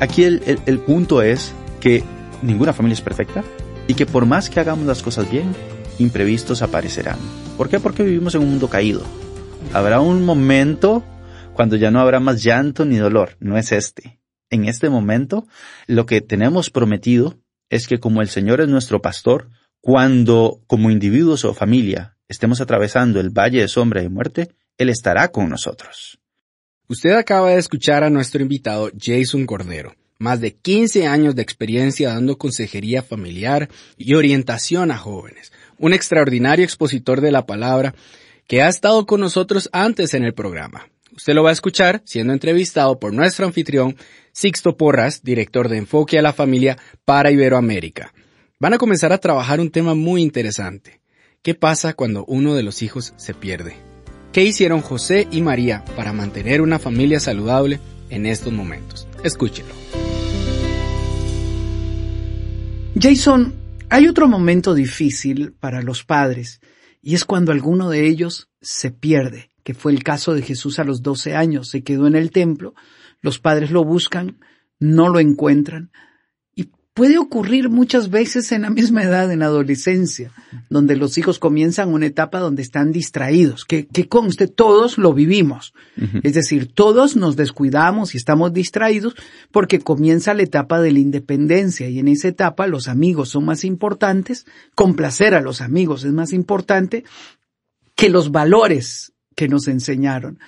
Aquí 0.00 0.24
el, 0.24 0.60
el- 0.66 0.78
punto 0.80 1.22
es 1.22 1.52
que 1.80 2.04
ninguna 2.42 2.72
familia 2.72 2.94
es 2.94 3.00
perfecta 3.00 3.42
y 3.88 3.94
que 3.94 4.04
por 4.06 4.26
más 4.26 4.50
que 4.50 4.60
hagamos 4.60 4.86
las 4.86 5.02
cosas 5.02 5.30
bien, 5.30 5.54
imprevistos 5.98 6.60
aparecerán. 6.62 7.18
¿Por 7.56 7.68
qué? 7.68 7.80
Porque 7.80 8.02
vivimos 8.02 8.34
en 8.34 8.42
un 8.42 8.50
mundo 8.50 8.68
caído. 8.68 9.02
Habrá 9.72 10.00
un 10.00 10.24
momento 10.24 11.02
cuando 11.54 11.76
ya 11.76 11.90
no 11.90 12.00
habrá 12.00 12.20
más 12.20 12.42
llanto 12.42 12.84
ni 12.84 12.96
dolor. 12.96 13.36
No 13.40 13.56
es 13.56 13.72
este. 13.72 14.20
En 14.50 14.66
este 14.66 14.90
momento, 14.90 15.46
lo 15.86 16.04
que 16.04 16.20
tenemos 16.20 16.70
prometido 16.70 17.38
es 17.70 17.88
que 17.88 17.98
como 17.98 18.20
el 18.20 18.28
Señor 18.28 18.60
es 18.60 18.68
nuestro 18.68 19.00
pastor, 19.00 19.48
cuando 19.80 20.60
como 20.66 20.90
individuos 20.90 21.44
o 21.44 21.54
familia 21.54 22.16
estemos 22.28 22.60
atravesando 22.60 23.18
el 23.18 23.30
valle 23.30 23.60
de 23.60 23.68
sombra 23.68 24.02
y 24.02 24.08
muerte, 24.08 24.50
Él 24.78 24.90
estará 24.90 25.28
con 25.28 25.48
nosotros. 25.48 26.18
Usted 26.88 27.14
acaba 27.14 27.50
de 27.50 27.58
escuchar 27.58 28.04
a 28.04 28.10
nuestro 28.10 28.42
invitado 28.42 28.92
Jason 28.96 29.44
Cordero. 29.44 29.96
Más 30.18 30.40
de 30.40 30.54
15 30.54 31.08
años 31.08 31.34
de 31.34 31.42
experiencia 31.42 32.10
dando 32.10 32.38
consejería 32.38 33.02
familiar 33.02 33.68
y 33.96 34.14
orientación 34.14 34.92
a 34.92 34.96
jóvenes. 34.96 35.52
Un 35.78 35.92
extraordinario 35.92 36.64
expositor 36.64 37.20
de 37.20 37.32
la 37.32 37.44
palabra 37.44 37.94
que 38.46 38.62
ha 38.62 38.68
estado 38.68 39.04
con 39.04 39.20
nosotros 39.20 39.68
antes 39.72 40.14
en 40.14 40.22
el 40.22 40.32
programa. 40.32 40.88
Usted 41.16 41.34
lo 41.34 41.42
va 41.42 41.50
a 41.50 41.54
escuchar 41.54 42.02
siendo 42.04 42.32
entrevistado 42.32 43.00
por 43.00 43.12
nuestro 43.12 43.46
anfitrión 43.46 43.96
Sixto 44.30 44.76
Porras, 44.76 45.24
director 45.24 45.68
de 45.68 45.78
Enfoque 45.78 46.20
a 46.20 46.22
la 46.22 46.32
Familia 46.32 46.78
para 47.04 47.32
Iberoamérica. 47.32 48.14
Van 48.60 48.74
a 48.74 48.78
comenzar 48.78 49.12
a 49.12 49.18
trabajar 49.18 49.58
un 49.58 49.70
tema 49.70 49.96
muy 49.96 50.22
interesante. 50.22 51.00
¿Qué 51.42 51.54
pasa 51.54 51.94
cuando 51.94 52.24
uno 52.26 52.54
de 52.54 52.62
los 52.62 52.82
hijos 52.82 53.12
se 53.16 53.34
pierde? 53.34 53.85
¿Qué 54.32 54.44
hicieron 54.44 54.80
José 54.80 55.26
y 55.30 55.42
María 55.42 55.84
para 55.96 56.12
mantener 56.12 56.60
una 56.60 56.78
familia 56.78 57.20
saludable 57.20 57.80
en 58.10 58.26
estos 58.26 58.52
momentos? 58.52 59.06
Escúchelo. 59.24 59.68
Jason, 63.00 63.54
hay 63.88 64.08
otro 64.08 64.28
momento 64.28 64.74
difícil 64.74 65.52
para 65.52 65.82
los 65.82 66.04
padres 66.04 66.60
y 67.02 67.14
es 67.14 67.24
cuando 67.24 67.52
alguno 67.52 67.88
de 67.88 68.06
ellos 68.06 68.48
se 68.60 68.90
pierde, 68.90 69.50
que 69.62 69.74
fue 69.74 69.92
el 69.92 70.02
caso 70.02 70.34
de 70.34 70.42
Jesús 70.42 70.78
a 70.78 70.84
los 70.84 71.02
12 71.02 71.34
años. 71.34 71.68
Se 71.68 71.82
quedó 71.82 72.06
en 72.06 72.16
el 72.16 72.30
templo, 72.30 72.74
los 73.20 73.38
padres 73.38 73.70
lo 73.70 73.84
buscan, 73.84 74.38
no 74.78 75.08
lo 75.08 75.20
encuentran 75.20 75.90
puede 76.96 77.18
ocurrir 77.18 77.68
muchas 77.68 78.08
veces 78.08 78.52
en 78.52 78.62
la 78.62 78.70
misma 78.70 79.02
edad, 79.02 79.30
en 79.30 79.40
la 79.40 79.46
adolescencia, 79.46 80.32
donde 80.70 80.96
los 80.96 81.18
hijos 81.18 81.38
comienzan 81.38 81.92
una 81.92 82.06
etapa 82.06 82.40
donde 82.40 82.62
están 82.62 82.90
distraídos, 82.90 83.66
que, 83.66 83.86
que 83.86 84.08
conste, 84.08 84.48
todos 84.48 84.96
lo 84.96 85.12
vivimos. 85.12 85.74
Es 86.22 86.32
decir, 86.32 86.72
todos 86.72 87.14
nos 87.14 87.36
descuidamos 87.36 88.14
y 88.14 88.16
estamos 88.16 88.54
distraídos 88.54 89.14
porque 89.50 89.78
comienza 89.78 90.32
la 90.32 90.44
etapa 90.44 90.80
de 90.80 90.90
la 90.90 90.98
independencia 90.98 91.86
y 91.86 91.98
en 91.98 92.08
esa 92.08 92.28
etapa 92.28 92.66
los 92.66 92.88
amigos 92.88 93.28
son 93.28 93.44
más 93.44 93.64
importantes, 93.64 94.46
complacer 94.74 95.34
a 95.34 95.42
los 95.42 95.60
amigos 95.60 96.02
es 96.02 96.14
más 96.14 96.32
importante 96.32 97.04
que 97.94 98.08
los 98.08 98.32
valores 98.32 99.12
que 99.34 99.48
nos 99.48 99.68
enseñaron. 99.68 100.38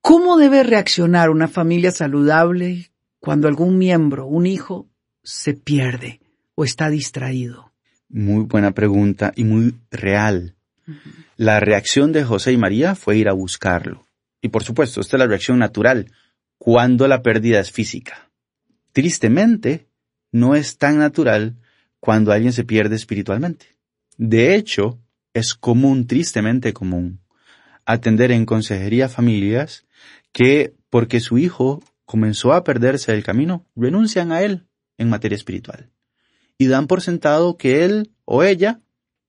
¿Cómo 0.00 0.36
debe 0.36 0.64
reaccionar 0.64 1.30
una 1.30 1.46
familia 1.46 1.92
saludable 1.92 2.90
cuando 3.20 3.46
algún 3.46 3.78
miembro, 3.78 4.26
un 4.26 4.46
hijo, 4.46 4.88
se 5.24 5.54
pierde 5.54 6.20
o 6.54 6.64
está 6.64 6.90
distraído? 6.90 7.72
Muy 8.08 8.44
buena 8.44 8.72
pregunta 8.72 9.32
y 9.34 9.44
muy 9.44 9.74
real. 9.90 10.54
La 11.36 11.58
reacción 11.58 12.12
de 12.12 12.22
José 12.22 12.52
y 12.52 12.58
María 12.58 12.94
fue 12.94 13.16
ir 13.16 13.28
a 13.28 13.32
buscarlo. 13.32 14.06
Y 14.40 14.50
por 14.50 14.62
supuesto, 14.62 15.00
esta 15.00 15.16
es 15.16 15.18
la 15.18 15.26
reacción 15.26 15.58
natural 15.58 16.12
cuando 16.58 17.08
la 17.08 17.22
pérdida 17.22 17.58
es 17.58 17.72
física. 17.72 18.30
Tristemente, 18.92 19.88
no 20.30 20.54
es 20.54 20.76
tan 20.76 20.98
natural 20.98 21.56
cuando 21.98 22.30
alguien 22.30 22.52
se 22.52 22.64
pierde 22.64 22.94
espiritualmente. 22.94 23.76
De 24.18 24.54
hecho, 24.54 25.00
es 25.32 25.54
común, 25.54 26.06
tristemente 26.06 26.72
común, 26.72 27.20
atender 27.86 28.30
en 28.30 28.46
consejería 28.46 29.08
familias 29.08 29.86
que, 30.32 30.74
porque 30.90 31.20
su 31.20 31.38
hijo 31.38 31.82
comenzó 32.04 32.52
a 32.52 32.62
perderse 32.62 33.12
del 33.12 33.24
camino, 33.24 33.66
renuncian 33.74 34.30
a 34.30 34.42
él 34.42 34.66
en 34.98 35.08
materia 35.08 35.36
espiritual. 35.36 35.90
Y 36.58 36.66
dan 36.66 36.86
por 36.86 37.00
sentado 37.00 37.56
que 37.56 37.84
él 37.84 38.12
o 38.24 38.42
ella 38.42 38.80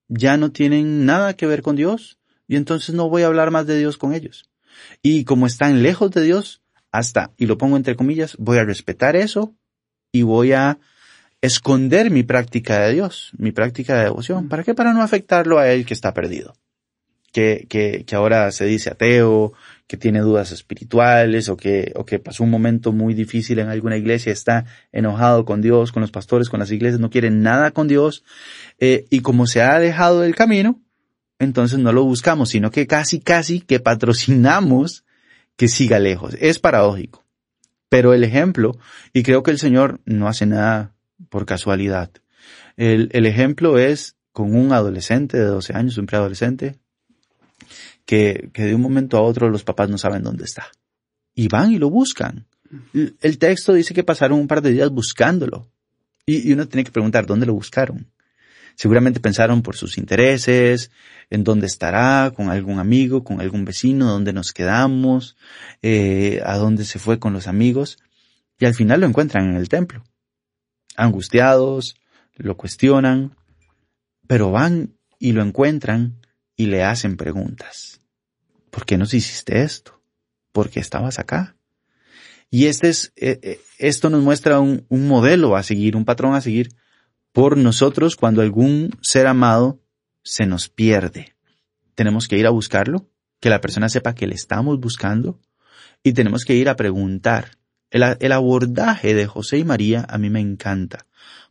ya 0.08 0.36
no 0.36 0.52
tienen 0.52 1.04
nada 1.06 1.34
que 1.34 1.46
ver 1.46 1.62
con 1.62 1.76
Dios 1.76 2.18
y 2.48 2.56
entonces 2.56 2.94
no 2.94 3.08
voy 3.08 3.22
a 3.22 3.26
hablar 3.26 3.50
más 3.50 3.66
de 3.66 3.78
Dios 3.78 3.96
con 3.96 4.14
ellos. 4.14 4.48
Y 5.02 5.24
como 5.24 5.46
están 5.46 5.82
lejos 5.82 6.10
de 6.10 6.22
Dios, 6.22 6.62
hasta, 6.92 7.32
y 7.36 7.46
lo 7.46 7.58
pongo 7.58 7.76
entre 7.76 7.96
comillas, 7.96 8.36
voy 8.38 8.58
a 8.58 8.64
respetar 8.64 9.16
eso 9.16 9.54
y 10.12 10.22
voy 10.22 10.52
a 10.52 10.78
esconder 11.40 12.10
mi 12.10 12.22
práctica 12.22 12.80
de 12.80 12.94
Dios, 12.94 13.32
mi 13.36 13.52
práctica 13.52 13.96
de 13.96 14.04
devoción. 14.04 14.48
¿Para 14.48 14.64
qué? 14.64 14.74
Para 14.74 14.92
no 14.92 15.02
afectarlo 15.02 15.58
a 15.58 15.68
él 15.68 15.84
que 15.84 15.94
está 15.94 16.14
perdido. 16.14 16.56
Que, 17.32 17.66
que, 17.68 18.04
que 18.06 18.16
ahora 18.16 18.50
se 18.50 18.64
dice 18.64 18.90
ateo, 18.90 19.52
que 19.86 19.96
tiene 19.96 20.20
dudas 20.20 20.50
espirituales 20.52 21.48
o 21.48 21.56
que, 21.56 21.92
o 21.94 22.04
que 22.04 22.18
pasó 22.18 22.42
un 22.42 22.50
momento 22.50 22.92
muy 22.92 23.14
difícil 23.14 23.58
en 23.58 23.68
alguna 23.68 23.96
iglesia, 23.96 24.32
está 24.32 24.64
enojado 24.92 25.44
con 25.44 25.62
Dios, 25.62 25.92
con 25.92 26.00
los 26.00 26.10
pastores, 26.10 26.48
con 26.48 26.60
las 26.60 26.72
iglesias, 26.72 27.00
no 27.00 27.10
quiere 27.10 27.30
nada 27.30 27.70
con 27.70 27.86
Dios. 27.86 28.24
Eh, 28.78 29.06
y 29.10 29.20
como 29.20 29.46
se 29.46 29.62
ha 29.62 29.78
dejado 29.78 30.20
del 30.20 30.34
camino, 30.34 30.80
entonces 31.38 31.78
no 31.78 31.92
lo 31.92 32.04
buscamos, 32.04 32.48
sino 32.48 32.70
que 32.70 32.86
casi, 32.86 33.20
casi 33.20 33.60
que 33.60 33.78
patrocinamos 33.78 35.04
que 35.56 35.68
siga 35.68 35.98
lejos. 35.98 36.36
Es 36.40 36.58
paradójico. 36.58 37.24
Pero 37.88 38.12
el 38.12 38.24
ejemplo, 38.24 38.76
y 39.12 39.22
creo 39.22 39.42
que 39.42 39.52
el 39.52 39.58
Señor 39.58 40.00
no 40.04 40.26
hace 40.26 40.46
nada 40.46 40.94
por 41.28 41.46
casualidad. 41.46 42.10
El, 42.76 43.08
el 43.12 43.26
ejemplo 43.26 43.78
es 43.78 44.16
con 44.32 44.54
un 44.54 44.72
adolescente 44.72 45.38
de 45.38 45.44
12 45.44 45.72
años, 45.74 45.96
un 45.96 46.06
preadolescente, 46.06 46.76
que, 48.06 48.50
que 48.54 48.62
de 48.62 48.74
un 48.74 48.80
momento 48.80 49.18
a 49.18 49.22
otro 49.22 49.50
los 49.50 49.64
papás 49.64 49.90
no 49.90 49.98
saben 49.98 50.22
dónde 50.22 50.44
está. 50.44 50.68
Y 51.34 51.48
van 51.48 51.72
y 51.72 51.78
lo 51.78 51.90
buscan. 51.90 52.46
El, 53.20 53.38
texto 53.38 53.74
dice 53.74 53.94
que 53.94 54.02
pasaron 54.02 54.40
un 54.40 54.48
par 54.48 54.62
de 54.62 54.72
días 54.72 54.90
buscándolo. 54.90 55.70
Y, 56.24 56.48
y 56.48 56.52
uno 56.52 56.66
tiene 56.66 56.84
que 56.84 56.90
preguntar, 56.90 57.26
¿dónde 57.26 57.46
lo 57.46 57.52
buscaron? 57.52 58.10
Seguramente 58.76 59.20
pensaron 59.20 59.62
por 59.62 59.74
sus 59.76 59.96
intereses, 59.96 60.90
en 61.30 61.44
dónde 61.44 61.66
estará, 61.66 62.32
con 62.34 62.50
algún 62.50 62.78
amigo, 62.78 63.24
con 63.24 63.40
algún 63.40 63.64
vecino, 63.64 64.06
dónde 64.06 64.34
nos 64.34 64.52
quedamos, 64.52 65.36
eh, 65.82 66.42
a 66.44 66.56
dónde 66.56 66.84
se 66.84 66.98
fue 66.98 67.18
con 67.18 67.32
los 67.32 67.46
amigos, 67.46 67.98
y 68.58 68.66
al 68.66 68.74
final 68.74 69.00
lo 69.00 69.06
encuentran 69.06 69.48
en 69.48 69.56
el 69.56 69.70
templo. 69.70 70.04
Angustiados, 70.94 71.96
lo 72.36 72.56
cuestionan, 72.56 73.34
pero 74.26 74.50
van 74.50 74.94
y 75.18 75.32
lo 75.32 75.42
encuentran 75.42 76.20
y 76.54 76.66
le 76.66 76.84
hacen 76.84 77.16
preguntas. 77.16 77.95
¿Por 78.76 78.84
qué 78.84 78.98
nos 78.98 79.14
hiciste 79.14 79.62
esto? 79.62 80.02
¿Por 80.52 80.68
qué 80.68 80.80
estabas 80.80 81.18
acá? 81.18 81.56
Y 82.50 82.66
este 82.66 82.90
es, 82.90 83.10
eh, 83.16 83.40
eh, 83.40 83.60
esto 83.78 84.10
nos 84.10 84.22
muestra 84.22 84.60
un, 84.60 84.84
un 84.90 85.08
modelo 85.08 85.56
a 85.56 85.62
seguir, 85.62 85.96
un 85.96 86.04
patrón 86.04 86.34
a 86.34 86.42
seguir 86.42 86.68
por 87.32 87.56
nosotros 87.56 88.16
cuando 88.16 88.42
algún 88.42 88.90
ser 89.00 89.28
amado 89.28 89.80
se 90.22 90.44
nos 90.44 90.68
pierde. 90.68 91.34
Tenemos 91.94 92.28
que 92.28 92.36
ir 92.36 92.46
a 92.46 92.50
buscarlo, 92.50 93.08
que 93.40 93.48
la 93.48 93.62
persona 93.62 93.88
sepa 93.88 94.14
que 94.14 94.26
le 94.26 94.34
estamos 94.34 94.78
buscando 94.78 95.40
y 96.02 96.12
tenemos 96.12 96.44
que 96.44 96.54
ir 96.54 96.68
a 96.68 96.76
preguntar. 96.76 97.52
El, 97.88 98.02
el, 98.20 98.32
abordaje 98.32 99.14
de 99.14 99.26
José 99.26 99.56
y 99.56 99.64
María 99.64 100.04
a 100.06 100.18
mí 100.18 100.28
me 100.28 100.40
encanta 100.40 101.06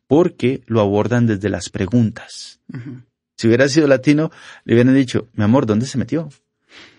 porque 0.06 0.62
lo 0.68 0.80
abordan 0.80 1.26
desde 1.26 1.50
las 1.50 1.72
preguntas. 1.72 2.60
Si 3.36 3.48
hubiera 3.48 3.68
sido 3.68 3.88
latino, 3.88 4.30
le 4.64 4.76
hubieran 4.76 4.94
dicho, 4.94 5.28
mi 5.34 5.44
amor, 5.44 5.66
¿dónde 5.66 5.88
se 5.88 5.98
metió? 5.98 6.30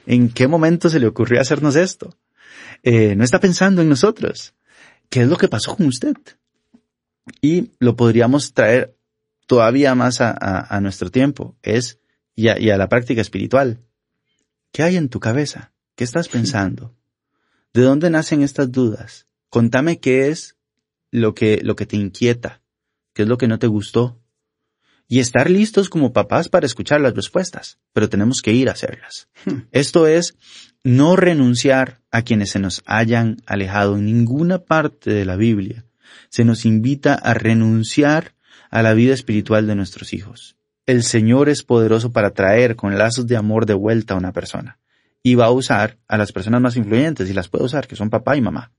¿En 0.07 0.31
qué 0.31 0.49
momento 0.49 0.89
se 0.89 1.01
le 1.01 1.07
ocurrió 1.07 1.41
hacernos 1.41 1.77
esto? 1.77 2.17
Eh, 2.83 3.17
no 3.17 3.25
está 3.25 3.41
pensando 3.41 3.83
en 3.83 3.89
nosotros. 3.89 4.55
¿Qué 5.11 5.23
es 5.23 5.29
lo 5.29 5.37
que 5.37 5.49
pasó 5.49 5.77
con 5.77 5.87
usted? 5.87 6.17
Y 7.41 7.73
lo 7.81 7.97
podríamos 7.97 8.53
traer 8.55 8.97
todavía 9.47 9.95
más 9.95 10.21
a, 10.21 10.31
a, 10.31 10.77
a 10.77 10.81
nuestro 10.81 11.11
tiempo, 11.11 11.57
es 11.63 11.99
y 12.35 12.49
a, 12.49 12.59
y 12.59 12.71
a 12.71 12.77
la 12.77 12.89
práctica 12.89 13.21
espiritual. 13.21 13.81
¿Qué 14.73 14.83
hay 14.83 14.97
en 14.97 15.09
tu 15.09 15.21
cabeza? 15.21 15.73
¿Qué 15.97 16.05
estás 16.05 16.29
pensando? 16.29 16.95
¿De 17.73 17.83
dónde 17.83 18.11
nacen 18.11 18.43
estas 18.43 18.71
dudas? 18.71 19.27
Contame 19.49 19.99
qué 19.99 20.29
es 20.29 20.57
lo 21.11 21.35
que, 21.35 21.61
lo 21.63 21.77
que 21.77 21.87
te 21.87 21.97
inquieta, 21.97 22.63
qué 23.15 23.23
es 23.23 23.29
lo 23.29 23.39
que 23.39 23.49
no 23.49 23.59
te 23.59 23.67
gustó. 23.67 24.21
Y 25.09 25.21
estar 25.21 25.51
listos 25.51 25.89
como 25.89 26.13
papás 26.13 26.49
para 26.49 26.67
escuchar 26.67 27.01
las 27.01 27.15
respuestas, 27.15 27.79
pero 27.93 28.09
tenemos 28.09 28.43
que 28.43 28.53
ir 28.53 28.69
a 28.69 28.73
hacerlas. 28.73 29.29
Esto 29.71 30.07
es 30.07 30.37
no 30.83 31.17
renunciar 31.17 32.01
a 32.11 32.23
quienes 32.23 32.51
se 32.51 32.59
nos 32.59 32.83
hayan 32.87 33.37
alejado 33.47 33.97
en 33.97 34.07
ninguna 34.07 34.59
parte 34.59 35.13
de 35.13 35.25
la 35.25 35.37
Biblia. 35.37 35.85
Se 36.29 36.45
nos 36.45 36.65
invita 36.65 37.15
a 37.15 37.35
renunciar 37.35 38.35
a 38.71 38.83
la 38.83 38.95
vida 38.95 39.15
espiritual 39.15 39.67
de 39.67 39.75
nuestros 39.75 40.13
hijos. 40.13 40.57
El 40.87 41.03
Señor 41.03 41.49
es 41.49 41.63
poderoso 41.63 42.13
para 42.13 42.31
traer 42.31 42.77
con 42.77 42.97
lazos 42.97 43.27
de 43.27 43.37
amor 43.37 43.67
de 43.67 43.75
vuelta 43.75 44.15
a 44.15 44.17
una 44.17 44.33
persona. 44.33 44.79
Y 45.23 45.35
va 45.35 45.47
a 45.47 45.51
usar 45.51 45.99
a 46.07 46.17
las 46.17 46.31
personas 46.31 46.61
más 46.61 46.77
influyentes 46.77 47.29
y 47.29 47.33
las 47.33 47.49
puede 47.49 47.65
usar, 47.65 47.89
que 47.89 47.97
son 47.97 48.11
papá 48.11 48.37
y 48.37 48.41
mamá. 48.41 48.71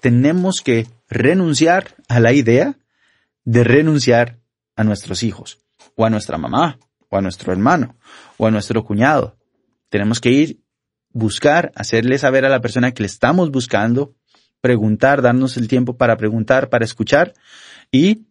Tenemos 0.00 0.60
que 0.60 0.86
renunciar 1.08 1.96
a 2.08 2.20
la 2.20 2.32
idea 2.32 2.76
de 3.44 3.64
renunciar 3.64 4.38
a 4.76 4.84
nuestros 4.84 5.22
hijos, 5.22 5.58
o 5.96 6.04
a 6.04 6.10
nuestra 6.10 6.38
mamá, 6.38 6.78
o 7.08 7.16
a 7.16 7.22
nuestro 7.22 7.52
hermano, 7.52 7.96
o 8.36 8.46
a 8.46 8.50
nuestro 8.50 8.84
cuñado. 8.84 9.36
Tenemos 9.88 10.20
que 10.20 10.30
ir, 10.30 10.60
buscar, 11.10 11.72
hacerle 11.74 12.18
saber 12.18 12.44
a 12.44 12.48
la 12.48 12.60
persona 12.60 12.92
que 12.92 13.02
le 13.02 13.06
estamos 13.06 13.50
buscando, 13.50 14.14
preguntar, 14.60 15.22
darnos 15.22 15.56
el 15.56 15.68
tiempo 15.68 15.96
para 15.96 16.16
preguntar, 16.16 16.68
para 16.68 16.84
escuchar 16.84 17.34
y 17.90 18.26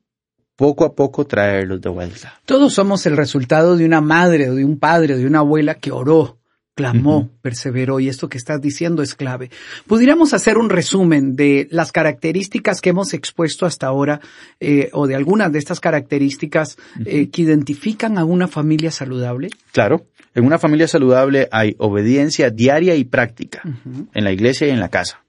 poco 0.55 0.85
a 0.85 0.95
poco 0.95 1.25
traerlos 1.25 1.81
de 1.81 1.89
vuelta. 1.89 2.39
Todos 2.45 2.73
somos 2.73 3.05
el 3.05 3.17
resultado 3.17 3.75
de 3.75 3.85
una 3.85 4.01
madre 4.01 4.49
o 4.49 4.55
de 4.55 4.63
un 4.63 4.79
padre 4.79 5.15
o 5.15 5.17
de 5.17 5.25
una 5.25 5.39
abuela 5.39 5.75
que 5.75 5.91
oró, 5.91 6.39
clamó, 6.75 7.17
uh 7.17 7.23
-huh. 7.23 7.29
perseveró 7.41 7.99
y 7.99 8.09
esto 8.09 8.29
que 8.29 8.37
estás 8.37 8.61
diciendo 8.61 9.01
es 9.01 9.15
clave. 9.15 9.49
Pudiéramos 9.87 10.33
hacer 10.33 10.57
un 10.57 10.69
resumen 10.69 11.35
de 11.35 11.67
las 11.71 11.91
características 11.91 12.81
que 12.81 12.89
hemos 12.89 13.13
expuesto 13.13 13.65
hasta 13.65 13.87
ahora 13.87 14.19
eh, 14.59 14.89
o 14.93 15.07
de 15.07 15.15
algunas 15.15 15.51
de 15.51 15.59
estas 15.59 15.79
características 15.79 16.77
uh 16.77 16.99
-huh. 16.99 17.07
eh, 17.07 17.29
que 17.29 17.41
identifican 17.41 18.17
a 18.17 18.25
una 18.25 18.47
familia 18.47 18.91
saludable. 18.91 19.49
Claro, 19.71 20.05
en 20.35 20.45
una 20.45 20.59
familia 20.59 20.87
saludable 20.87 21.47
hay 21.51 21.75
obediencia 21.79 22.49
diaria 22.49 22.95
y 22.95 23.05
práctica 23.05 23.61
uh 23.63 23.69
-huh. 23.69 24.07
en 24.13 24.23
la 24.23 24.31
iglesia 24.31 24.67
y 24.67 24.71
en 24.71 24.79
la 24.81 24.89
casa. 24.89 25.23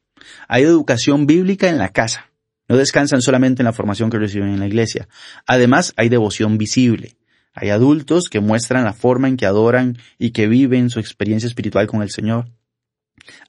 Hay 0.49 0.65
educación 0.65 1.27
bíblica 1.27 1.69
en 1.69 1.79
la 1.79 1.91
casa. 1.91 2.27
No 2.69 2.77
descansan 2.77 3.21
solamente 3.23 3.63
en 3.63 3.67
la 3.67 3.73
formación 3.73 4.11
que 4.11 4.19
reciben 4.19 4.49
en 4.49 4.59
la 4.59 4.67
iglesia. 4.67 5.07
Además, 5.47 5.93
hay 5.97 6.09
devoción 6.09 6.59
visible. 6.59 7.17
Hay 7.59 7.71
adultos 7.71 8.29
que 8.29 8.41
muestran 8.41 8.85
la 8.85 8.93
forma 8.93 9.29
en 9.29 9.39
que 9.39 9.47
adoran 9.47 9.97
y 10.19 10.31
que 10.31 10.47
viven 10.47 10.91
su 10.91 11.01
experiencia 11.01 11.47
espiritual 11.47 11.87
con 11.87 12.03
el 12.03 12.11
Señor. 12.11 12.51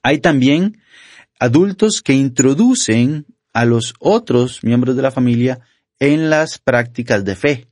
Hay 0.01 0.19
también 0.19 0.81
adultos 1.39 2.01
que 2.01 2.13
introducen 2.13 3.25
a 3.51 3.65
los 3.65 3.93
otros 3.99 4.63
miembros 4.63 4.95
de 4.95 5.01
la 5.01 5.11
familia 5.11 5.59
en 5.99 6.29
las 6.29 6.57
prácticas 6.57 7.25
de 7.25 7.35
fe. 7.35 7.67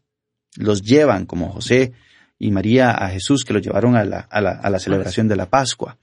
Los 0.57 0.81
llevan, 0.81 1.25
como 1.25 1.53
José 1.53 1.93
y 2.37 2.51
María, 2.51 2.91
a 2.91 3.09
Jesús, 3.09 3.45
que 3.45 3.53
los 3.53 3.61
llevaron 3.61 3.95
a 3.95 4.03
la, 4.03 4.79
celebración 4.79 5.29
de 5.29 5.37
la 5.37 5.49
Pascua. 5.49 5.97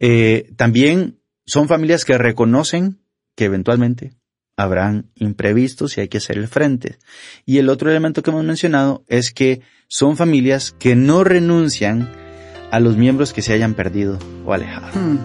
Eh, 0.00 0.50
también 0.56 1.20
son 1.46 1.68
familias 1.68 2.04
que 2.04 2.18
reconocen 2.18 2.98
que 3.36 3.44
eventualmente 3.44 4.19
habrán 4.62 5.06
imprevistos 5.14 5.96
y 5.96 6.02
hay 6.02 6.08
que 6.08 6.18
hacer 6.18 6.38
el 6.38 6.48
frente. 6.48 6.98
Y 7.46 7.58
el 7.58 7.68
otro 7.68 7.90
elemento 7.90 8.22
que 8.22 8.30
hemos 8.30 8.44
mencionado 8.44 9.04
es 9.08 9.32
que 9.32 9.62
son 9.88 10.16
familias 10.16 10.74
que 10.78 10.94
no 10.94 11.24
renuncian 11.24 12.08
a 12.70 12.78
los 12.78 12.96
miembros 12.96 13.32
que 13.32 13.42
se 13.42 13.52
hayan 13.52 13.74
perdido 13.74 14.18
o 14.44 14.52
alejado. 14.52 14.88
Hmm. 14.94 15.18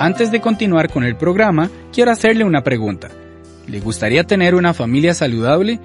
Antes 0.00 0.30
de 0.30 0.40
continuar 0.40 0.90
con 0.90 1.04
el 1.04 1.16
programa, 1.16 1.70
quiero 1.92 2.12
hacerle 2.12 2.44
una 2.44 2.62
pregunta. 2.62 3.08
¿Le 3.66 3.80
gustaría 3.80 4.24
tener 4.24 4.54
una 4.54 4.72
familia 4.72 5.12
saludable? 5.12 5.80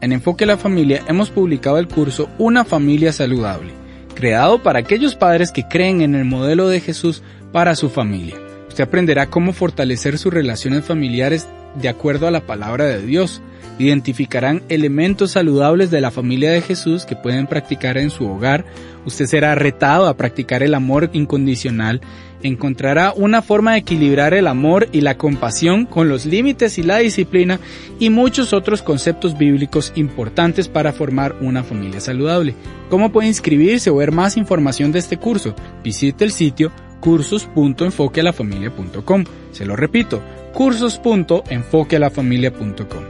En 0.00 0.12
Enfoque 0.12 0.44
a 0.44 0.46
la 0.48 0.56
Familia 0.56 1.02
hemos 1.08 1.30
publicado 1.30 1.78
el 1.78 1.88
curso 1.88 2.30
Una 2.38 2.64
familia 2.64 3.12
saludable, 3.12 3.72
creado 4.14 4.62
para 4.62 4.78
aquellos 4.78 5.16
padres 5.16 5.52
que 5.52 5.68
creen 5.68 6.00
en 6.00 6.14
el 6.14 6.24
modelo 6.24 6.68
de 6.68 6.80
Jesús 6.80 7.22
para 7.52 7.74
su 7.74 7.90
familia. 7.90 8.47
Usted 8.78 8.90
aprenderá 8.90 9.26
cómo 9.26 9.52
fortalecer 9.52 10.18
sus 10.18 10.32
relaciones 10.32 10.84
familiares 10.84 11.48
de 11.82 11.88
acuerdo 11.88 12.28
a 12.28 12.30
la 12.30 12.46
palabra 12.46 12.84
de 12.84 13.04
Dios. 13.04 13.42
Identificarán 13.76 14.62
elementos 14.68 15.32
saludables 15.32 15.90
de 15.90 16.00
la 16.00 16.12
familia 16.12 16.52
de 16.52 16.62
Jesús 16.62 17.04
que 17.04 17.16
pueden 17.16 17.48
practicar 17.48 17.98
en 17.98 18.10
su 18.10 18.24
hogar. 18.28 18.64
Usted 19.04 19.26
será 19.26 19.56
retado 19.56 20.06
a 20.06 20.16
practicar 20.16 20.62
el 20.62 20.74
amor 20.74 21.10
incondicional. 21.12 22.00
Encontrará 22.44 23.12
una 23.16 23.42
forma 23.42 23.72
de 23.72 23.78
equilibrar 23.78 24.32
el 24.32 24.46
amor 24.46 24.86
y 24.92 25.00
la 25.00 25.18
compasión 25.18 25.84
con 25.84 26.08
los 26.08 26.24
límites 26.24 26.78
y 26.78 26.84
la 26.84 26.98
disciplina 26.98 27.58
y 27.98 28.10
muchos 28.10 28.52
otros 28.52 28.82
conceptos 28.82 29.36
bíblicos 29.36 29.92
importantes 29.96 30.68
para 30.68 30.92
formar 30.92 31.34
una 31.40 31.64
familia 31.64 31.98
saludable. 31.98 32.54
¿Cómo 32.90 33.10
puede 33.10 33.26
inscribirse 33.26 33.90
o 33.90 33.96
ver 33.96 34.12
más 34.12 34.36
información 34.36 34.92
de 34.92 35.00
este 35.00 35.16
curso? 35.16 35.56
Visite 35.82 36.24
el 36.24 36.30
sitio 36.30 36.70
cursos.enfoquealafamilia.com. 37.00 39.24
Se 39.52 39.66
lo 39.66 39.76
repito, 39.76 40.22
cursos.enfoquealafamilia.com. 40.52 43.04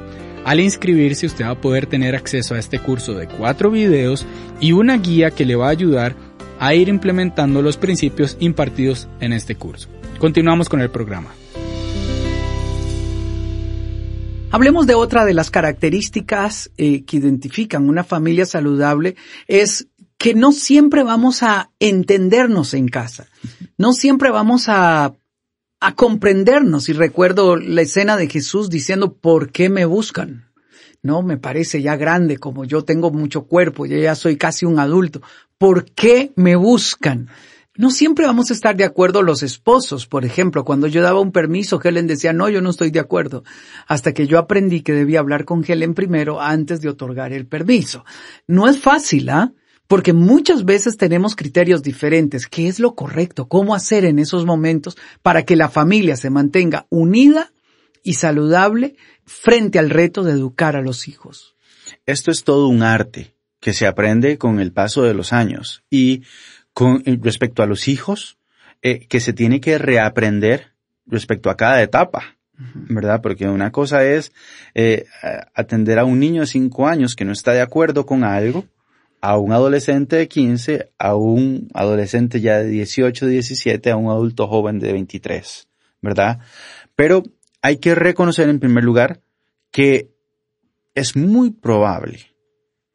Al 0.45 0.61
inscribirse 0.61 1.27
usted 1.27 1.45
va 1.45 1.51
a 1.51 1.61
poder 1.61 1.87
tener 1.87 2.15
acceso 2.17 2.55
a 2.55 2.59
este 2.59 2.79
curso 2.79 3.13
de 3.15 3.29
cuatro 3.29 3.71
videos 3.71 4.25
y 4.61 4.73
una 4.73 4.97
guía 4.97 5.31
que 5.31 5.45
le 5.45 5.57
va 5.57 5.67
a 5.67 5.71
ayudar 5.71 6.17
a 6.59 6.75
ir 6.75 6.89
implementando 6.89 7.61
los 7.63 7.77
principios 7.77 8.37
impartidos 8.41 9.09
en 9.21 9.33
este 9.33 9.55
curso. 9.57 9.89
Continuamos 10.19 10.69
con 10.69 10.81
el 10.81 10.91
programa. 10.91 11.31
Hablemos 14.51 14.87
de 14.87 14.95
otra 14.95 15.27
de 15.27 15.35
las 15.35 15.51
características 15.51 16.71
eh, 16.79 17.05
que 17.05 17.19
identifican 17.19 17.87
una 17.87 18.03
familia 18.03 18.47
saludable, 18.47 19.15
es 19.47 19.89
que 20.19 20.35
no 20.35 20.53
siempre 20.53 21.05
vamos 21.05 21.43
a 21.43 21.71
entendernos 21.79 22.75
en 22.75 22.89
casa, 22.89 23.29
no 23.77 23.93
siempre 23.93 24.31
vamos 24.31 24.69
a, 24.69 25.15
a 25.81 25.95
comprendernos. 25.95 26.89
Y 26.89 26.93
recuerdo 26.93 27.57
la 27.57 27.83
escena 27.83 28.17
de 28.17 28.29
Jesús 28.29 28.69
diciendo, 28.69 29.15
¿por 29.15 29.51
qué 29.51 29.69
me 29.69 29.85
buscan? 29.85 30.49
No, 31.03 31.23
me 31.23 31.37
parece 31.37 31.81
ya 31.81 31.97
grande, 31.97 32.39
como 32.39 32.65
yo 32.65 32.83
tengo 32.85 33.13
mucho 33.13 33.45
cuerpo, 33.45 33.87
yo 33.87 33.97
ya 33.97 34.17
soy 34.17 34.37
casi 34.37 34.67
un 34.67 34.81
adulto. 34.81 35.23
¿Por 35.57 35.85
qué 35.93 36.33
me 36.35 36.57
buscan? 36.57 37.29
No 37.77 37.93
siempre 37.93 38.27
vamos 38.27 38.51
a 38.51 38.55
estar 38.55 38.77
de 38.77 38.83
acuerdo 38.83 39.23
los 39.23 39.45
esposos. 39.45 40.09
Por 40.09 40.25
ejemplo, 40.25 40.65
cuando 40.65 40.89
yo 40.89 41.01
daba 41.01 41.21
un 41.21 41.31
permiso, 41.31 41.81
Helen 41.83 42.09
decía, 42.09 42.33
no, 42.33 42.49
yo 42.49 42.61
no 42.61 42.71
estoy 42.71 42.91
de 42.91 42.99
acuerdo. 42.99 43.45
Hasta 43.87 44.13
que 44.13 44.27
yo 44.27 44.41
aprendí 44.41 44.81
que 44.81 44.93
debía 44.93 45.21
hablar 45.21 45.45
con 45.45 45.65
Helen 45.65 45.95
primero 45.95 46.41
antes 46.41 46.81
de 46.81 46.89
otorgar 46.89 47.33
el 47.33 47.47
permiso. 47.47 48.05
No 48.49 48.69
es 48.69 48.81
fácil, 48.81 49.29
¿ah? 49.31 49.53
Porque 49.89 50.13
muchas 50.13 50.65
veces 50.65 50.97
tenemos 50.97 51.35
criterios 51.35 51.83
diferentes. 51.83 52.47
¿Qué 52.47 52.69
es 52.69 52.79
lo 52.79 52.95
correcto? 52.95 53.49
¿Cómo 53.49 53.75
hacer 53.75 54.05
en 54.05 54.21
esos 54.21 54.47
momentos 54.47 54.97
para 55.23 55.45
que 55.45 55.57
la 55.57 55.69
familia 55.69 56.17
se 56.17 56.31
mantenga 56.31 56.87
unida 56.91 57.51
y 58.03 58.15
saludable 58.15 58.97
frente 59.25 59.79
al 59.79 59.91
reto 59.91 60.25
de 60.25 60.33
educar 60.33 60.77
a 60.77 60.83
los 60.83 61.09
hijos. 61.09 61.57
Esto 62.07 62.31
es 62.31 62.45
todo 62.45 62.69
un 62.69 62.83
arte 62.83 63.35
que 63.61 63.73
se 63.73 63.87
aprende 63.87 64.39
con 64.39 64.61
el 64.61 64.73
paso 64.73 65.03
de 65.03 65.15
los 65.15 65.33
años 65.33 65.85
y 65.91 66.23
con 66.73 67.03
respecto 67.05 67.63
a 67.63 67.67
los 67.67 67.89
hijos, 67.89 68.39
eh, 68.83 69.07
que 69.09 69.21
se 69.21 69.33
tiene 69.33 69.61
que 69.61 69.79
reaprender 69.79 70.73
respecto 71.07 71.51
a 71.51 71.57
cada 71.57 71.83
etapa. 71.83 72.39
¿verdad? 72.89 73.21
Porque 73.21 73.47
una 73.47 73.71
cosa 73.71 74.05
es 74.05 74.33
eh, 74.75 75.05
atender 75.55 75.99
a 75.99 76.05
un 76.05 76.19
niño 76.19 76.41
de 76.41 76.49
5 76.49 76.89
años 76.89 77.15
que 77.15 77.25
no 77.25 77.33
está 77.33 77.53
de 77.53 77.61
acuerdo 77.61 78.05
con 78.05 78.25
algo, 78.25 78.65
a 79.21 79.39
un 79.39 79.53
adolescente 79.53 80.17
de 80.17 80.29
15, 80.29 80.93
a 80.99 81.15
un 81.15 81.69
adolescente 81.75 82.41
ya 82.41 82.59
de 82.59 82.69
18, 82.69 83.27
17, 83.27 83.91
a 83.91 83.97
un 83.97 84.11
adulto 84.11 84.47
joven 84.47 84.79
de 84.79 84.93
23, 84.93 85.69
¿verdad? 86.01 86.41
Pero 86.95 87.23
hay 87.63 87.79
que 87.79 87.95
reconocer 87.95 88.49
en 88.49 88.61
primer 88.61 88.85
lugar 88.85 89.21
que 89.71 90.11
es 90.95 91.17
muy 91.17 91.51
probable 91.51 92.35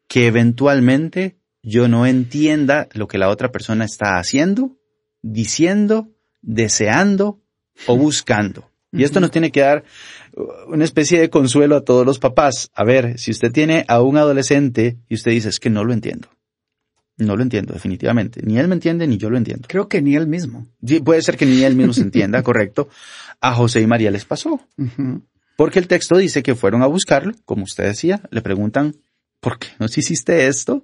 que 0.08 0.26
eventualmente 0.26 1.36
yo 1.62 1.88
no 1.88 2.06
entienda 2.06 2.88
lo 2.92 3.08
que 3.08 3.18
la 3.18 3.30
otra 3.30 3.50
persona 3.50 3.84
está 3.84 4.18
haciendo, 4.18 4.76
diciendo, 5.22 6.10
deseando 6.42 7.40
o 7.86 7.96
buscando. 7.96 8.70
Y 8.94 9.04
esto 9.04 9.20
nos 9.20 9.30
tiene 9.30 9.50
que 9.50 9.60
dar 9.60 9.84
una 10.68 10.84
especie 10.84 11.20
de 11.20 11.30
consuelo 11.30 11.76
a 11.76 11.84
todos 11.84 12.06
los 12.06 12.18
papás. 12.18 12.70
A 12.74 12.84
ver, 12.84 13.18
si 13.18 13.30
usted 13.30 13.52
tiene 13.52 13.84
a 13.88 14.00
un 14.00 14.16
adolescente 14.16 14.96
y 15.08 15.14
usted 15.14 15.32
dice, 15.32 15.48
es 15.48 15.60
que 15.60 15.70
no 15.70 15.84
lo 15.84 15.92
entiendo. 15.92 16.28
No 17.16 17.36
lo 17.36 17.42
entiendo, 17.42 17.74
definitivamente. 17.74 18.40
Ni 18.42 18.58
él 18.58 18.66
me 18.66 18.74
entiende, 18.74 19.06
ni 19.06 19.18
yo 19.18 19.30
lo 19.30 19.36
entiendo. 19.36 19.68
Creo 19.68 19.88
que 19.88 20.02
ni 20.02 20.16
él 20.16 20.26
mismo. 20.26 20.66
Sí, 20.84 21.00
puede 21.00 21.22
ser 21.22 21.36
que 21.36 21.46
ni 21.46 21.62
él 21.62 21.76
mismo 21.76 21.92
se 21.92 22.02
entienda, 22.02 22.42
correcto. 22.42 22.88
A 23.40 23.54
José 23.54 23.80
y 23.80 23.86
María 23.86 24.10
les 24.10 24.24
pasó. 24.24 24.60
Porque 25.56 25.78
el 25.78 25.86
texto 25.86 26.16
dice 26.16 26.42
que 26.42 26.56
fueron 26.56 26.82
a 26.82 26.86
buscarlo, 26.86 27.34
como 27.44 27.64
usted 27.64 27.84
decía, 27.84 28.20
le 28.30 28.42
preguntan, 28.42 28.96
¿por 29.38 29.58
qué 29.58 29.68
nos 29.78 29.96
hiciste 29.96 30.48
esto? 30.48 30.82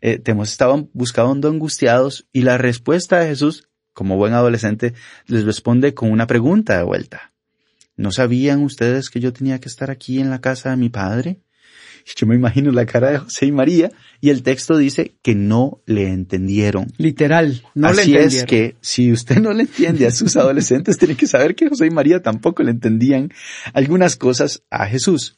Eh, 0.00 0.18
te 0.18 0.32
hemos 0.32 0.50
estado 0.50 0.88
buscando 0.92 1.48
angustiados 1.48 2.26
y 2.32 2.42
la 2.42 2.58
respuesta 2.58 3.20
de 3.20 3.28
Jesús, 3.28 3.68
como 3.92 4.16
buen 4.16 4.32
adolescente, 4.32 4.94
les 5.26 5.44
responde 5.44 5.94
con 5.94 6.10
una 6.10 6.26
pregunta 6.26 6.76
de 6.76 6.82
vuelta. 6.82 7.32
¿No 7.98 8.12
sabían 8.12 8.62
ustedes 8.62 9.10
que 9.10 9.18
yo 9.18 9.32
tenía 9.32 9.58
que 9.58 9.68
estar 9.68 9.90
aquí 9.90 10.20
en 10.20 10.30
la 10.30 10.40
casa 10.40 10.70
de 10.70 10.76
mi 10.76 10.88
padre? 10.88 11.40
Yo 12.16 12.26
me 12.26 12.36
imagino 12.36 12.70
la 12.70 12.86
cara 12.86 13.10
de 13.10 13.18
José 13.18 13.46
y 13.46 13.52
María 13.52 13.90
y 14.20 14.30
el 14.30 14.42
texto 14.42 14.78
dice 14.78 15.16
que 15.20 15.34
no 15.34 15.82
le 15.84 16.08
entendieron. 16.08 16.86
Literal, 16.96 17.62
no 17.74 17.88
Así 17.88 17.96
le 17.96 18.22
entendieron. 18.22 18.38
es 18.38 18.44
que 18.44 18.76
si 18.80 19.12
usted 19.12 19.40
no 19.40 19.52
le 19.52 19.64
entiende 19.64 20.06
a 20.06 20.10
sus 20.10 20.36
adolescentes, 20.36 20.96
tiene 20.96 21.16
que 21.16 21.26
saber 21.26 21.54
que 21.54 21.68
José 21.68 21.86
y 21.86 21.90
María 21.90 22.22
tampoco 22.22 22.62
le 22.62 22.70
entendían 22.70 23.30
algunas 23.74 24.16
cosas 24.16 24.62
a 24.70 24.86
Jesús. 24.86 25.36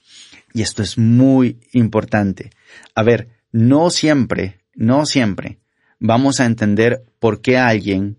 Y 0.52 0.62
esto 0.62 0.82
es 0.82 0.98
muy 0.98 1.58
importante. 1.72 2.50
A 2.94 3.02
ver, 3.02 3.28
no 3.50 3.90
siempre, 3.90 4.60
no 4.74 5.06
siempre 5.06 5.58
vamos 5.98 6.40
a 6.40 6.44
entender 6.44 7.04
por 7.18 7.40
qué 7.40 7.58
alguien 7.58 8.18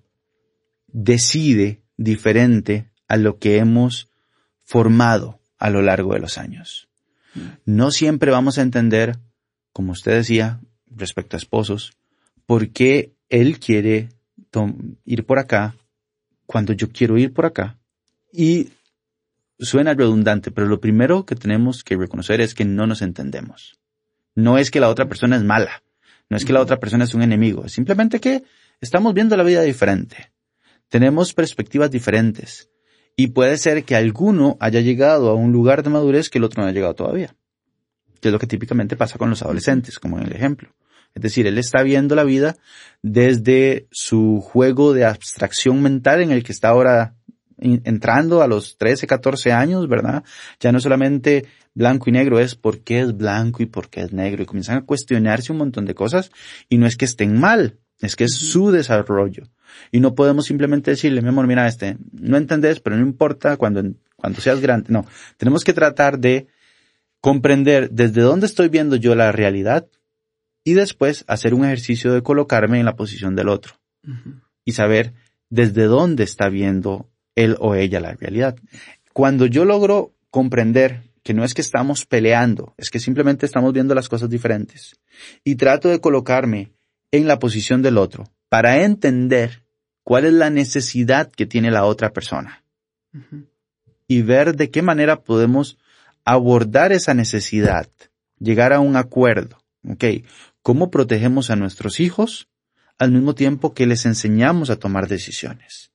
decide 0.87 1.83
diferente 1.95 2.89
a 3.07 3.17
lo 3.17 3.37
que 3.37 3.57
hemos 3.57 4.10
formado 4.71 5.41
a 5.57 5.69
lo 5.69 5.81
largo 5.81 6.13
de 6.13 6.21
los 6.21 6.37
años. 6.37 6.87
No 7.65 7.91
siempre 7.91 8.31
vamos 8.31 8.57
a 8.57 8.61
entender, 8.61 9.19
como 9.73 9.91
usted 9.91 10.13
decía, 10.13 10.61
respecto 10.87 11.35
a 11.35 11.39
esposos, 11.39 11.91
por 12.45 12.69
qué 12.69 13.13
él 13.27 13.59
quiere 13.59 14.07
ir 15.03 15.25
por 15.25 15.39
acá 15.39 15.75
cuando 16.45 16.71
yo 16.71 16.89
quiero 16.89 17.17
ir 17.17 17.33
por 17.33 17.45
acá. 17.45 17.79
Y 18.31 18.69
suena 19.59 19.93
redundante, 19.93 20.51
pero 20.51 20.67
lo 20.67 20.79
primero 20.79 21.25
que 21.25 21.35
tenemos 21.35 21.83
que 21.83 21.97
reconocer 21.97 22.39
es 22.39 22.53
que 22.53 22.63
no 22.63 22.87
nos 22.87 23.01
entendemos. 23.01 23.77
No 24.35 24.57
es 24.57 24.71
que 24.71 24.79
la 24.79 24.87
otra 24.87 25.09
persona 25.09 25.35
es 25.35 25.43
mala, 25.43 25.83
no 26.29 26.37
es 26.37 26.45
que 26.45 26.53
la 26.53 26.61
otra 26.61 26.79
persona 26.79 27.03
es 27.03 27.13
un 27.13 27.23
enemigo, 27.23 27.65
es 27.65 27.73
simplemente 27.73 28.21
que 28.21 28.45
estamos 28.79 29.13
viendo 29.13 29.35
la 29.35 29.43
vida 29.43 29.63
diferente. 29.63 30.31
Tenemos 30.87 31.33
perspectivas 31.33 31.91
diferentes. 31.91 32.70
Y 33.21 33.27
puede 33.27 33.59
ser 33.59 33.83
que 33.83 33.95
alguno 33.95 34.57
haya 34.59 34.81
llegado 34.81 35.29
a 35.29 35.35
un 35.35 35.51
lugar 35.51 35.83
de 35.83 35.91
madurez 35.91 36.31
que 36.31 36.39
el 36.39 36.43
otro 36.43 36.63
no 36.63 36.67
ha 36.67 36.71
llegado 36.71 36.95
todavía. 36.95 37.35
Que 38.19 38.29
es 38.29 38.31
lo 38.31 38.39
que 38.39 38.47
típicamente 38.47 38.95
pasa 38.95 39.19
con 39.19 39.29
los 39.29 39.43
adolescentes, 39.43 39.99
como 39.99 40.17
en 40.17 40.25
el 40.25 40.33
ejemplo. 40.33 40.69
Es 41.13 41.21
decir, 41.21 41.45
él 41.45 41.59
está 41.59 41.83
viendo 41.83 42.15
la 42.15 42.23
vida 42.23 42.57
desde 43.03 43.85
su 43.91 44.41
juego 44.41 44.93
de 44.93 45.05
abstracción 45.05 45.83
mental 45.83 46.23
en 46.23 46.31
el 46.31 46.43
que 46.43 46.51
está 46.51 46.69
ahora 46.69 47.13
entrando 47.59 48.41
a 48.41 48.47
los 48.47 48.75
13, 48.79 49.05
14 49.05 49.51
años, 49.51 49.87
¿verdad? 49.87 50.23
Ya 50.59 50.71
no 50.71 50.79
solamente 50.79 51.45
blanco 51.75 52.09
y 52.09 52.13
negro 52.13 52.39
es 52.39 52.55
por 52.55 52.79
qué 52.79 53.01
es 53.01 53.15
blanco 53.15 53.61
y 53.61 53.67
por 53.67 53.91
qué 53.91 54.01
es 54.01 54.13
negro 54.13 54.41
y 54.41 54.47
comienzan 54.47 54.77
a 54.77 54.85
cuestionarse 54.85 55.51
un 55.51 55.59
montón 55.59 55.85
de 55.85 55.93
cosas 55.93 56.31
y 56.69 56.79
no 56.79 56.87
es 56.87 56.97
que 56.97 57.05
estén 57.05 57.39
mal, 57.39 57.77
es 58.01 58.15
que 58.15 58.25
es 58.25 58.35
su 58.35 58.71
desarrollo. 58.71 59.43
Y 59.91 59.99
no 59.99 60.15
podemos 60.15 60.45
simplemente 60.45 60.91
decirle, 60.91 61.21
mi 61.21 61.29
amor, 61.29 61.47
mira, 61.47 61.67
este, 61.67 61.97
no 62.11 62.37
entendés, 62.37 62.79
pero 62.79 62.97
no 62.97 63.03
importa 63.03 63.57
cuando, 63.57 63.83
cuando 64.15 64.41
seas 64.41 64.59
grande. 64.59 64.87
No, 64.89 65.05
tenemos 65.37 65.63
que 65.63 65.73
tratar 65.73 66.19
de 66.19 66.47
comprender 67.21 67.91
desde 67.91 68.21
dónde 68.21 68.47
estoy 68.47 68.69
viendo 68.69 68.95
yo 68.95 69.15
la 69.15 69.31
realidad 69.31 69.87
y 70.63 70.73
después 70.73 71.23
hacer 71.27 71.53
un 71.53 71.65
ejercicio 71.65 72.11
de 72.13 72.23
colocarme 72.23 72.79
en 72.79 72.85
la 72.85 72.95
posición 72.95 73.35
del 73.35 73.49
otro 73.49 73.75
y 74.65 74.73
saber 74.73 75.13
desde 75.49 75.85
dónde 75.85 76.23
está 76.23 76.49
viendo 76.49 77.09
él 77.35 77.55
o 77.59 77.75
ella 77.75 77.99
la 77.99 78.13
realidad. 78.13 78.55
Cuando 79.13 79.45
yo 79.45 79.65
logro 79.65 80.13
comprender 80.29 81.03
que 81.23 81.33
no 81.33 81.43
es 81.43 81.53
que 81.53 81.61
estamos 81.61 82.05
peleando, 82.05 82.73
es 82.77 82.89
que 82.89 82.99
simplemente 82.99 83.45
estamos 83.45 83.73
viendo 83.73 83.93
las 83.93 84.09
cosas 84.09 84.29
diferentes 84.29 84.99
y 85.43 85.55
trato 85.55 85.89
de 85.89 86.01
colocarme 86.01 86.71
en 87.11 87.27
la 87.27 87.39
posición 87.39 87.81
del 87.81 87.97
otro 87.97 88.29
para 88.49 88.83
entender 88.83 89.63
cuál 90.03 90.25
es 90.25 90.33
la 90.33 90.49
necesidad 90.49 91.31
que 91.31 91.45
tiene 91.45 91.71
la 91.71 91.85
otra 91.85 92.13
persona 92.13 92.63
y 94.07 94.21
ver 94.21 94.55
de 94.55 94.69
qué 94.69 94.81
manera 94.81 95.23
podemos 95.23 95.77
abordar 96.25 96.91
esa 96.91 97.13
necesidad, 97.13 97.89
llegar 98.39 98.73
a 98.73 98.79
un 98.79 98.95
acuerdo, 98.95 99.61
¿ok? 99.87 100.03
¿Cómo 100.61 100.91
protegemos 100.91 101.49
a 101.49 101.55
nuestros 101.55 101.99
hijos 101.99 102.47
al 102.97 103.11
mismo 103.11 103.35
tiempo 103.35 103.73
que 103.73 103.87
les 103.87 104.05
enseñamos 104.05 104.69
a 104.69 104.77
tomar 104.77 105.07
decisiones? 105.07 105.91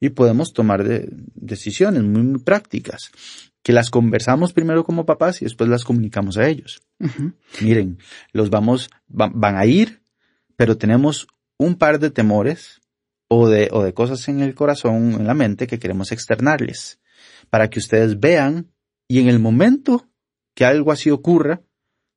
Y 0.00 0.10
podemos 0.10 0.52
tomar 0.52 0.84
decisiones 0.84 2.04
muy, 2.04 2.38
prácticas, 2.38 3.10
que 3.62 3.72
las 3.72 3.90
conversamos 3.90 4.52
primero 4.52 4.84
como 4.84 5.04
papás 5.04 5.42
y 5.42 5.44
después 5.44 5.68
las 5.68 5.84
comunicamos 5.84 6.38
a 6.38 6.46
ellos. 6.46 6.80
Miren, 7.60 7.98
los 8.32 8.50
vamos, 8.50 8.88
van 9.08 9.56
a 9.56 9.66
ir, 9.66 10.00
pero 10.58 10.76
tenemos 10.76 11.28
un 11.56 11.76
par 11.76 12.00
de 12.00 12.10
temores 12.10 12.80
o 13.28 13.48
de, 13.48 13.68
o 13.70 13.84
de 13.84 13.94
cosas 13.94 14.28
en 14.28 14.40
el 14.40 14.56
corazón, 14.56 15.12
en 15.12 15.26
la 15.28 15.34
mente 15.34 15.68
que 15.68 15.78
queremos 15.78 16.10
externarles, 16.10 16.98
para 17.48 17.70
que 17.70 17.78
ustedes 17.78 18.18
vean 18.18 18.66
y 19.06 19.20
en 19.20 19.28
el 19.28 19.38
momento 19.38 20.08
que 20.56 20.64
algo 20.64 20.90
así 20.90 21.10
ocurra, 21.10 21.62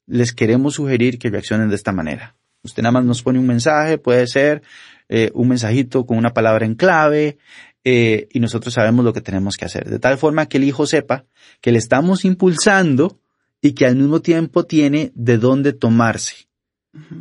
les 0.07 0.33
queremos 0.33 0.73
sugerir 0.73 1.19
que 1.19 1.29
reaccionen 1.29 1.69
de 1.69 1.75
esta 1.75 1.91
manera. 1.91 2.35
Usted 2.63 2.81
nada 2.81 2.93
más 2.93 3.05
nos 3.05 3.21
pone 3.21 3.37
un 3.37 3.45
mensaje, 3.45 3.99
puede 3.99 4.25
ser 4.25 4.63
eh, 5.07 5.29
un 5.35 5.47
mensajito 5.49 6.07
con 6.07 6.17
una 6.17 6.33
palabra 6.33 6.65
en 6.65 6.73
clave, 6.73 7.37
eh, 7.83 8.27
y 8.31 8.39
nosotros 8.39 8.73
sabemos 8.73 9.05
lo 9.05 9.13
que 9.13 9.21
tenemos 9.21 9.55
que 9.55 9.65
hacer. 9.65 9.87
De 9.87 9.99
tal 9.99 10.17
forma 10.17 10.47
que 10.47 10.57
el 10.57 10.63
hijo 10.63 10.87
sepa 10.87 11.25
que 11.61 11.71
le 11.71 11.77
estamos 11.77 12.25
impulsando 12.25 13.19
y 13.61 13.73
que 13.73 13.85
al 13.85 13.97
mismo 13.97 14.21
tiempo 14.21 14.65
tiene 14.65 15.11
de 15.13 15.37
dónde 15.37 15.73
tomarse. 15.73 16.47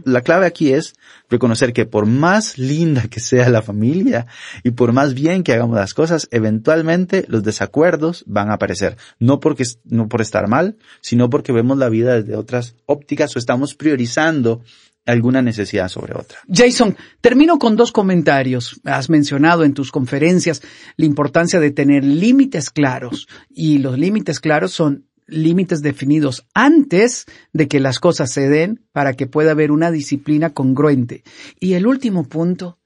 La 0.04 0.22
clave 0.22 0.46
aquí 0.46 0.72
es 0.72 0.94
reconocer 1.28 1.72
que 1.72 1.86
por 1.86 2.06
más 2.06 2.58
linda 2.58 3.02
que 3.08 3.20
sea 3.20 3.48
la 3.48 3.62
familia 3.62 4.26
y 4.64 4.72
por 4.72 4.92
más 4.92 5.14
bien 5.14 5.44
que 5.44 5.52
hagamos 5.52 5.76
las 5.76 5.94
cosas, 5.94 6.26
eventualmente 6.32 7.24
los 7.28 7.44
desacuerdos 7.44 8.24
van 8.26 8.50
a 8.50 8.54
aparecer. 8.54 8.96
No 9.20 9.38
porque, 9.38 9.64
no 9.84 10.08
por 10.08 10.22
estar 10.22 10.48
mal, 10.48 10.76
sino 11.00 11.30
porque 11.30 11.52
vemos 11.52 11.78
la 11.78 11.88
vida 11.88 12.20
desde 12.20 12.34
otras 12.34 12.74
ópticas 12.86 13.36
o 13.36 13.38
estamos 13.38 13.74
priorizando 13.76 14.62
alguna 15.06 15.42
necesidad 15.42 15.88
sobre 15.88 16.14
otra. 16.14 16.38
Jason, 16.52 16.96
termino 17.20 17.58
con 17.58 17.76
dos 17.76 17.92
comentarios. 17.92 18.80
Has 18.84 19.08
mencionado 19.08 19.64
en 19.64 19.74
tus 19.74 19.90
conferencias 19.90 20.62
la 20.96 21.06
importancia 21.06 21.60
de 21.60 21.70
tener 21.70 22.04
límites 22.04 22.70
claros 22.70 23.28
y 23.48 23.78
los 23.78 23.98
límites 23.98 24.40
claros 24.40 24.72
son 24.72 25.06
límites 25.30 25.82
definidos 25.82 26.46
antes 26.54 27.26
de 27.52 27.68
que 27.68 27.80
las 27.80 27.98
cosas 27.98 28.32
se 28.32 28.48
den 28.48 28.84
para 28.92 29.14
que 29.14 29.26
pueda 29.26 29.52
haber 29.52 29.70
una 29.70 29.90
disciplina 29.90 30.50
congruente. 30.50 31.22
Y 31.58 31.74
el 31.74 31.86
último 31.86 32.24
punto, 32.24 32.78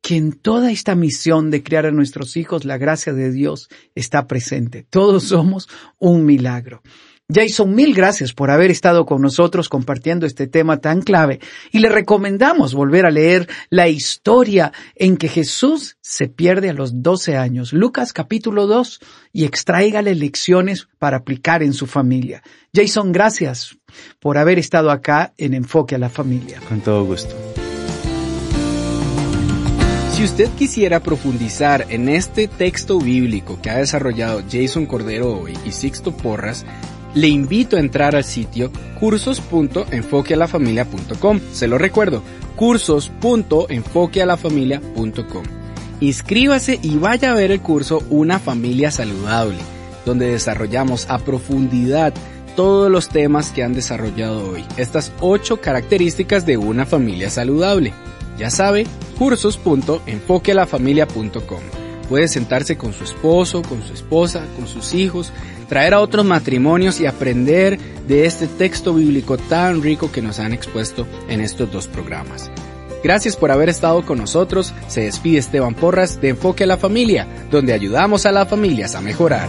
que 0.00 0.16
en 0.16 0.32
toda 0.32 0.72
esta 0.72 0.94
misión 0.94 1.50
de 1.50 1.62
criar 1.62 1.86
a 1.86 1.92
nuestros 1.92 2.36
hijos 2.36 2.64
la 2.64 2.76
gracia 2.76 3.12
de 3.12 3.30
Dios 3.30 3.68
está 3.94 4.26
presente. 4.26 4.84
Todos 4.90 5.24
somos 5.24 5.68
un 5.98 6.24
milagro. 6.24 6.82
Jason, 7.32 7.74
mil 7.74 7.94
gracias 7.94 8.32
por 8.32 8.50
haber 8.50 8.70
estado 8.70 9.06
con 9.06 9.22
nosotros 9.22 9.68
compartiendo 9.68 10.26
este 10.26 10.46
tema 10.46 10.78
tan 10.78 11.00
clave 11.00 11.40
y 11.70 11.78
le 11.78 11.88
recomendamos 11.88 12.74
volver 12.74 13.06
a 13.06 13.10
leer 13.10 13.48
la 13.70 13.88
historia 13.88 14.72
en 14.94 15.16
que 15.16 15.28
Jesús 15.28 15.96
se 16.00 16.28
pierde 16.28 16.70
a 16.70 16.74
los 16.74 17.02
12 17.02 17.36
años, 17.36 17.72
Lucas 17.72 18.12
capítulo 18.12 18.66
2, 18.66 19.00
y 19.32 19.44
extraígale 19.44 20.14
lecciones 20.14 20.88
para 20.98 21.18
aplicar 21.18 21.62
en 21.62 21.72
su 21.72 21.86
familia. 21.86 22.42
Jason, 22.74 23.12
gracias 23.12 23.78
por 24.20 24.36
haber 24.36 24.58
estado 24.58 24.90
acá 24.90 25.32
en 25.38 25.54
Enfoque 25.54 25.94
a 25.94 25.98
la 25.98 26.10
Familia. 26.10 26.60
Con 26.68 26.80
todo 26.80 27.04
gusto. 27.04 27.34
Si 30.12 30.24
usted 30.24 30.50
quisiera 30.50 31.00
profundizar 31.00 31.86
en 31.88 32.08
este 32.08 32.46
texto 32.46 32.98
bíblico 32.98 33.58
que 33.62 33.70
ha 33.70 33.78
desarrollado 33.78 34.42
Jason 34.48 34.86
Cordero 34.86 35.32
hoy 35.32 35.58
y 35.64 35.72
Sixto 35.72 36.14
Porras, 36.16 36.66
le 37.14 37.28
invito 37.28 37.76
a 37.76 37.80
entrar 37.80 38.16
al 38.16 38.24
sitio 38.24 38.72
cursos.enfoquealafamilia.com. 38.98 41.40
Se 41.52 41.68
lo 41.68 41.78
recuerdo, 41.78 42.24
cursos.enfoquealafamilia.com. 42.56 45.44
Inscríbase 46.00 46.80
y 46.82 46.96
vaya 46.96 47.30
a 47.30 47.34
ver 47.34 47.52
el 47.52 47.60
curso 47.60 48.02
Una 48.10 48.40
familia 48.40 48.90
saludable, 48.90 49.58
donde 50.04 50.30
desarrollamos 50.30 51.08
a 51.08 51.18
profundidad 51.18 52.12
todos 52.56 52.90
los 52.90 53.08
temas 53.08 53.50
que 53.50 53.62
han 53.62 53.72
desarrollado 53.72 54.50
hoy, 54.50 54.64
estas 54.76 55.12
ocho 55.20 55.60
características 55.60 56.44
de 56.44 56.56
una 56.56 56.84
familia 56.86 57.30
saludable. 57.30 57.92
Ya 58.38 58.50
sabe, 58.50 58.86
cursos.enfoquealafamilia.com. 59.18 61.60
Puede 62.08 62.26
sentarse 62.28 62.76
con 62.76 62.92
su 62.92 63.04
esposo, 63.04 63.62
con 63.62 63.80
su 63.82 63.94
esposa, 63.94 64.44
con 64.56 64.66
sus 64.66 64.92
hijos, 64.94 65.32
traer 65.72 65.94
a 65.94 66.00
otros 66.00 66.26
matrimonios 66.26 67.00
y 67.00 67.06
aprender 67.06 67.78
de 68.06 68.26
este 68.26 68.46
texto 68.46 68.92
bíblico 68.92 69.38
tan 69.38 69.80
rico 69.80 70.12
que 70.12 70.20
nos 70.20 70.38
han 70.38 70.52
expuesto 70.52 71.06
en 71.30 71.40
estos 71.40 71.72
dos 71.72 71.88
programas. 71.88 72.50
Gracias 73.02 73.36
por 73.36 73.50
haber 73.50 73.70
estado 73.70 74.04
con 74.04 74.18
nosotros. 74.18 74.74
Se 74.88 75.00
despide 75.00 75.38
Esteban 75.38 75.74
Porras 75.74 76.20
de 76.20 76.28
Enfoque 76.28 76.64
a 76.64 76.66
la 76.66 76.76
Familia, 76.76 77.26
donde 77.50 77.72
ayudamos 77.72 78.26
a 78.26 78.32
las 78.32 78.50
familias 78.50 78.94
a 78.94 79.00
mejorar. 79.00 79.48